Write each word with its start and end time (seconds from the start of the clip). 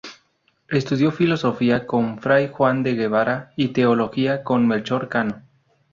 Estudió 0.69 1.11
filosofía 1.11 1.85
con 1.85 2.17
fray 2.17 2.49
Juan 2.51 2.81
de 2.81 2.95
Guevara 2.95 3.53
y 3.55 3.67
teología 3.67 4.41
con 4.43 4.67
Melchor 4.67 5.09
Cano. 5.09 5.43